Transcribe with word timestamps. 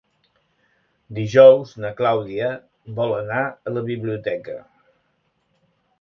Dijous 1.17 1.73
na 1.83 1.91
Clàudia 2.01 2.49
vol 3.01 3.15
anar 3.19 3.45
a 3.45 3.75
la 3.77 3.85
biblioteca. 3.91 4.57